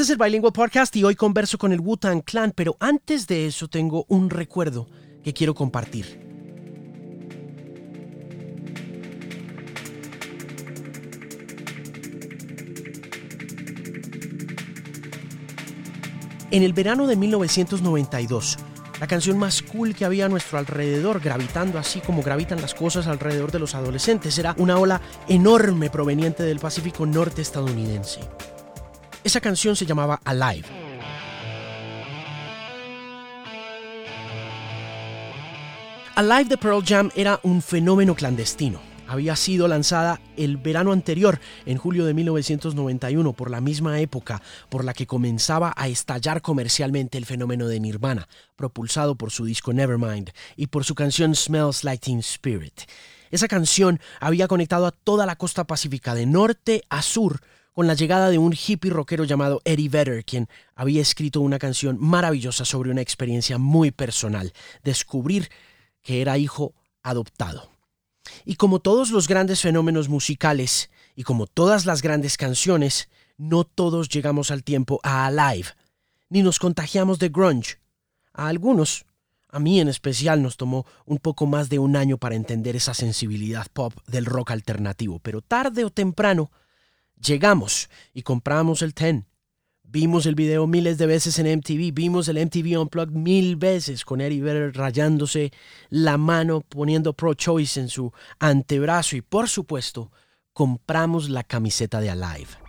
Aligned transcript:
Este 0.00 0.14
es 0.14 0.18
el 0.18 0.24
Bilingual 0.24 0.54
Podcast 0.54 0.96
y 0.96 1.04
hoy 1.04 1.14
converso 1.14 1.58
con 1.58 1.72
el 1.72 1.80
Wu-Tang 1.80 2.22
Clan, 2.22 2.54
pero 2.56 2.74
antes 2.80 3.26
de 3.26 3.44
eso 3.44 3.68
tengo 3.68 4.06
un 4.08 4.30
recuerdo 4.30 4.88
que 5.22 5.34
quiero 5.34 5.54
compartir. 5.54 6.18
En 16.50 16.62
el 16.62 16.72
verano 16.72 17.06
de 17.06 17.16
1992, 17.16 18.56
la 19.00 19.06
canción 19.06 19.36
más 19.36 19.60
cool 19.60 19.94
que 19.94 20.06
había 20.06 20.24
a 20.24 20.28
nuestro 20.30 20.56
alrededor, 20.56 21.20
gravitando 21.20 21.78
así 21.78 22.00
como 22.00 22.22
gravitan 22.22 22.62
las 22.62 22.72
cosas 22.72 23.06
alrededor 23.06 23.52
de 23.52 23.58
los 23.58 23.74
adolescentes, 23.74 24.38
era 24.38 24.54
una 24.56 24.78
ola 24.78 25.02
enorme 25.28 25.90
proveniente 25.90 26.42
del 26.42 26.58
Pacífico 26.58 27.04
Norte 27.04 27.42
estadounidense. 27.42 28.20
Esa 29.24 29.40
canción 29.40 29.76
se 29.76 29.86
llamaba 29.86 30.20
Alive. 30.24 30.66
Alive 36.16 36.44
de 36.44 36.56
Pearl 36.56 36.84
Jam 36.84 37.10
era 37.14 37.40
un 37.42 37.62
fenómeno 37.62 38.14
clandestino 38.14 38.90
había 39.10 39.34
sido 39.34 39.66
lanzada 39.66 40.20
el 40.36 40.56
verano 40.56 40.92
anterior, 40.92 41.40
en 41.66 41.78
julio 41.78 42.04
de 42.04 42.14
1991, 42.14 43.32
por 43.32 43.50
la 43.50 43.60
misma 43.60 43.98
época 43.98 44.40
por 44.68 44.84
la 44.84 44.94
que 44.94 45.08
comenzaba 45.08 45.74
a 45.76 45.88
estallar 45.88 46.42
comercialmente 46.42 47.18
el 47.18 47.26
fenómeno 47.26 47.66
de 47.66 47.80
Nirvana, 47.80 48.28
propulsado 48.54 49.16
por 49.16 49.32
su 49.32 49.44
disco 49.44 49.72
Nevermind 49.72 50.30
y 50.54 50.68
por 50.68 50.84
su 50.84 50.94
canción 50.94 51.34
Smells 51.34 51.82
Like 51.82 52.04
Teen 52.04 52.20
Spirit. 52.20 52.82
Esa 53.32 53.48
canción 53.48 53.98
había 54.20 54.46
conectado 54.46 54.86
a 54.86 54.92
toda 54.92 55.26
la 55.26 55.34
costa 55.34 55.64
pacífica 55.64 56.14
de 56.14 56.26
norte 56.26 56.84
a 56.88 57.02
sur 57.02 57.40
con 57.80 57.86
la 57.86 57.94
llegada 57.94 58.28
de 58.28 58.36
un 58.36 58.52
hippie 58.52 58.90
rockero 58.90 59.24
llamado 59.24 59.62
Eddie 59.64 59.88
Vedder, 59.88 60.22
quien 60.22 60.50
había 60.74 61.00
escrito 61.00 61.40
una 61.40 61.58
canción 61.58 61.96
maravillosa 61.98 62.66
sobre 62.66 62.90
una 62.90 63.00
experiencia 63.00 63.56
muy 63.56 63.90
personal, 63.90 64.52
descubrir 64.84 65.48
que 66.02 66.20
era 66.20 66.36
hijo 66.36 66.74
adoptado. 67.02 67.70
Y 68.44 68.56
como 68.56 68.80
todos 68.80 69.10
los 69.10 69.28
grandes 69.28 69.62
fenómenos 69.62 70.10
musicales 70.10 70.90
y 71.16 71.22
como 71.22 71.46
todas 71.46 71.86
las 71.86 72.02
grandes 72.02 72.36
canciones, 72.36 73.08
no 73.38 73.64
todos 73.64 74.10
llegamos 74.10 74.50
al 74.50 74.62
tiempo 74.62 75.00
a 75.02 75.24
Alive, 75.24 75.70
ni 76.28 76.42
nos 76.42 76.58
contagiamos 76.58 77.18
de 77.18 77.30
grunge. 77.30 77.78
A 78.34 78.48
algunos, 78.48 79.06
a 79.48 79.58
mí 79.58 79.80
en 79.80 79.88
especial, 79.88 80.42
nos 80.42 80.58
tomó 80.58 80.84
un 81.06 81.16
poco 81.16 81.46
más 81.46 81.70
de 81.70 81.78
un 81.78 81.96
año 81.96 82.18
para 82.18 82.34
entender 82.34 82.76
esa 82.76 82.92
sensibilidad 82.92 83.68
pop 83.72 83.94
del 84.06 84.26
rock 84.26 84.50
alternativo, 84.50 85.18
pero 85.18 85.40
tarde 85.40 85.86
o 85.86 85.88
temprano 85.88 86.50
llegamos 87.20 87.88
y 88.12 88.22
compramos 88.22 88.82
el 88.82 88.94
Ten 88.94 89.26
Vimos 89.92 90.24
el 90.26 90.36
video 90.36 90.68
miles 90.68 90.98
de 90.98 91.06
veces 91.06 91.40
en 91.40 91.58
MTV, 91.58 91.92
vimos 91.92 92.28
el 92.28 92.36
MTV 92.38 92.80
Unplugged 92.80 93.10
mil 93.10 93.56
veces 93.56 94.04
con 94.04 94.20
Eddie 94.20 94.40
Vedder 94.40 94.72
rayándose 94.76 95.50
la 95.88 96.16
mano, 96.16 96.60
poniendo 96.60 97.12
Pro 97.12 97.34
Choice 97.34 97.80
en 97.80 97.88
su 97.88 98.12
antebrazo 98.38 99.16
y 99.16 99.20
por 99.20 99.48
supuesto 99.48 100.12
compramos 100.52 101.28
la 101.28 101.42
camiseta 101.42 102.00
de 102.00 102.10
Alive. 102.10 102.59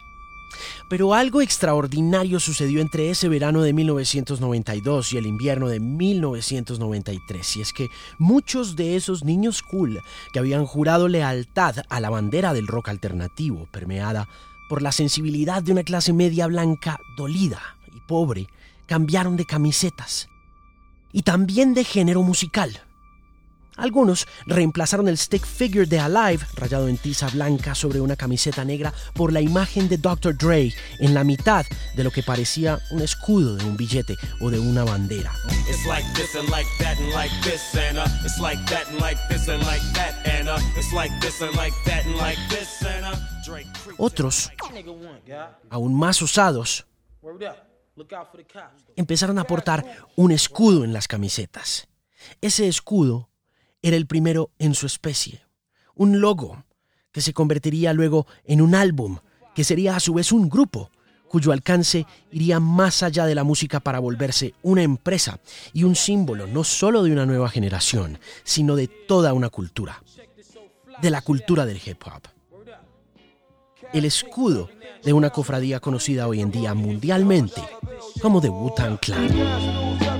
Pero 0.89 1.13
algo 1.13 1.41
extraordinario 1.41 2.39
sucedió 2.39 2.81
entre 2.81 3.09
ese 3.09 3.29
verano 3.29 3.61
de 3.61 3.73
1992 3.73 5.13
y 5.13 5.17
el 5.17 5.25
invierno 5.25 5.67
de 5.67 5.79
1993, 5.79 7.57
y 7.57 7.61
es 7.61 7.73
que 7.73 7.89
muchos 8.17 8.75
de 8.75 8.95
esos 8.95 9.23
niños 9.23 9.61
cool 9.61 10.01
que 10.33 10.39
habían 10.39 10.65
jurado 10.65 11.07
lealtad 11.07 11.77
a 11.89 11.99
la 11.99 12.09
bandera 12.09 12.53
del 12.53 12.67
rock 12.67 12.89
alternativo, 12.89 13.67
permeada 13.71 14.27
por 14.69 14.81
la 14.81 14.91
sensibilidad 14.91 15.61
de 15.61 15.73
una 15.73 15.83
clase 15.83 16.13
media 16.13 16.47
blanca 16.47 16.99
dolida 17.17 17.77
y 17.93 17.99
pobre, 18.07 18.47
cambiaron 18.85 19.37
de 19.37 19.45
camisetas 19.45 20.29
y 21.11 21.23
también 21.23 21.73
de 21.73 21.83
género 21.83 22.23
musical. 22.23 22.81
Algunos 23.81 24.27
reemplazaron 24.45 25.07
el 25.07 25.17
stick 25.17 25.43
figure 25.43 25.87
de 25.87 25.99
Alive, 25.99 26.45
rayado 26.53 26.87
en 26.87 26.97
tiza 26.97 27.27
blanca 27.29 27.73
sobre 27.73 27.99
una 27.99 28.15
camiseta 28.15 28.63
negra, 28.63 28.93
por 29.15 29.33
la 29.33 29.41
imagen 29.41 29.89
de 29.89 29.97
Dr. 29.97 30.37
Dre 30.37 30.71
en 30.99 31.15
la 31.15 31.23
mitad 31.23 31.65
de 31.95 32.03
lo 32.03 32.11
que 32.11 32.21
parecía 32.21 32.79
un 32.91 33.01
escudo 33.01 33.55
de 33.55 33.65
un 33.65 33.75
billete 33.75 34.15
o 34.39 34.51
de 34.51 34.59
una 34.59 34.83
bandera. 34.83 35.33
Otros, 43.97 44.51
aún 45.71 45.95
más 45.95 46.21
osados, 46.21 46.85
empezaron 48.95 49.39
a 49.39 49.43
portar 49.45 50.05
un 50.15 50.31
escudo 50.31 50.83
en 50.83 50.93
las 50.93 51.07
camisetas. 51.07 51.87
Ese 52.41 52.67
escudo 52.67 53.30
era 53.81 53.97
el 53.97 54.07
primero 54.07 54.51
en 54.59 54.73
su 54.73 54.85
especie, 54.85 55.41
un 55.95 56.21
logo 56.21 56.63
que 57.11 57.21
se 57.21 57.33
convertiría 57.33 57.93
luego 57.93 58.27
en 58.45 58.61
un 58.61 58.75
álbum, 58.75 59.19
que 59.53 59.63
sería 59.63 59.95
a 59.95 59.99
su 59.99 60.13
vez 60.13 60.31
un 60.31 60.49
grupo, 60.49 60.91
cuyo 61.27 61.51
alcance 61.51 62.05
iría 62.31 62.59
más 62.59 63.03
allá 63.03 63.25
de 63.25 63.35
la 63.35 63.43
música 63.43 63.79
para 63.79 63.99
volverse 63.99 64.53
una 64.63 64.83
empresa 64.83 65.39
y 65.73 65.83
un 65.83 65.95
símbolo 65.95 66.47
no 66.47 66.63
solo 66.63 67.03
de 67.03 67.11
una 67.11 67.25
nueva 67.25 67.49
generación, 67.49 68.19
sino 68.43 68.75
de 68.75 68.87
toda 68.87 69.33
una 69.33 69.49
cultura, 69.49 70.03
de 71.01 71.09
la 71.09 71.21
cultura 71.21 71.65
del 71.65 71.81
hip 71.85 72.01
hop 72.05 72.23
el 73.93 74.05
escudo 74.05 74.69
de 75.03 75.13
una 75.13 75.29
cofradía 75.29 75.79
conocida 75.79 76.27
hoy 76.27 76.41
en 76.41 76.51
día 76.51 76.73
mundialmente 76.73 77.61
como 78.21 78.41
The 78.41 78.49
Wu-Tang 78.49 78.99
Clan. 78.99 80.10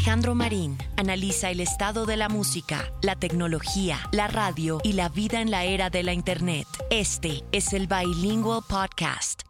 Alejandro 0.00 0.34
Marín 0.34 0.78
analiza 0.96 1.50
el 1.50 1.60
estado 1.60 2.06
de 2.06 2.16
la 2.16 2.30
música, 2.30 2.90
la 3.02 3.16
tecnología, 3.16 3.98
la 4.12 4.28
radio 4.28 4.80
y 4.82 4.94
la 4.94 5.10
vida 5.10 5.42
en 5.42 5.50
la 5.50 5.64
era 5.64 5.90
de 5.90 6.02
la 6.02 6.14
Internet. 6.14 6.66
Este 6.88 7.44
es 7.52 7.74
el 7.74 7.86
Bilingual 7.86 8.62
Podcast. 8.66 9.49